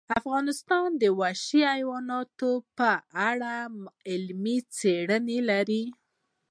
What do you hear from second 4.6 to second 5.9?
څېړنې لري.